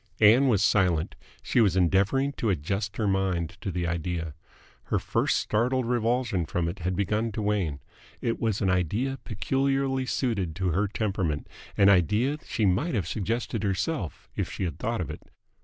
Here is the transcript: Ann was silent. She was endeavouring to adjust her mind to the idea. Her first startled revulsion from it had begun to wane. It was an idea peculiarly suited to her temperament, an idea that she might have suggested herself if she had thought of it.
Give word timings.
Ann 0.19 0.47
was 0.47 0.63
silent. 0.63 1.13
She 1.43 1.61
was 1.61 1.75
endeavouring 1.75 2.31
to 2.37 2.49
adjust 2.49 2.97
her 2.97 3.05
mind 3.07 3.55
to 3.61 3.69
the 3.71 3.85
idea. 3.85 4.33
Her 4.85 4.97
first 4.97 5.37
startled 5.37 5.85
revulsion 5.85 6.47
from 6.47 6.67
it 6.67 6.79
had 6.79 6.95
begun 6.95 7.31
to 7.33 7.41
wane. 7.43 7.81
It 8.19 8.39
was 8.39 8.61
an 8.61 8.71
idea 8.71 9.19
peculiarly 9.23 10.07
suited 10.07 10.55
to 10.55 10.69
her 10.69 10.87
temperament, 10.87 11.45
an 11.77 11.87
idea 11.89 12.37
that 12.37 12.47
she 12.47 12.65
might 12.65 12.95
have 12.95 13.07
suggested 13.07 13.61
herself 13.61 14.27
if 14.35 14.51
she 14.51 14.63
had 14.63 14.79
thought 14.79 15.01
of 15.01 15.11
it. 15.11 15.21